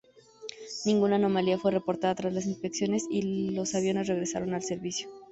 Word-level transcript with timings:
Ninguna 0.83 1.17
anomalía 1.17 1.59
fue 1.59 1.69
reportada 1.69 2.15
tras 2.15 2.33
las 2.33 2.47
inspecciones 2.47 3.05
y 3.07 3.51
los 3.51 3.75
aviones 3.75 4.07
regresaron 4.07 4.55
a 4.55 4.59
servicio. 4.61 5.07